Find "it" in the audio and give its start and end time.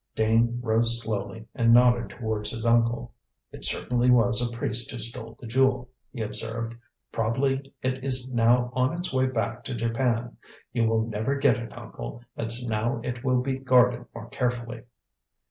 3.51-3.63, 7.83-8.03, 11.57-11.77, 13.03-13.23